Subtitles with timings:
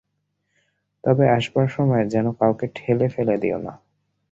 [1.03, 3.73] তবে আসবার সময় যেন কাউকে ঠেলে ফেলে দিও না।